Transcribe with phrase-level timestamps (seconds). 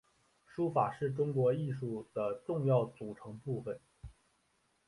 [0.47, 3.79] 书法是中国艺术的重要组成部份。